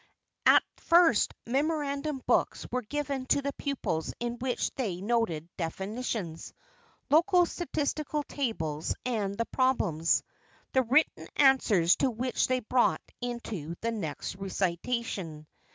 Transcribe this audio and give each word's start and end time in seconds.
At 0.47 0.63
first 0.77 1.31
memorandum 1.45 2.23
books 2.25 2.65
were 2.71 2.81
given 2.81 3.27
to 3.27 3.43
the 3.43 3.53
pupils 3.53 4.15
in 4.19 4.39
which 4.39 4.73
they 4.73 4.99
noted 4.99 5.47
definitions, 5.57 6.55
local 7.11 7.45
statistical 7.45 8.23
tables 8.23 8.95
and 9.05 9.37
the 9.37 9.45
problems, 9.45 10.23
the 10.73 10.81
written 10.81 11.27
answers 11.35 11.97
to 11.97 12.09
which 12.09 12.47
they 12.47 12.61
brought 12.61 13.03
into 13.21 13.75
the 13.81 13.91
next 13.91 14.37
recitation. 14.37 15.45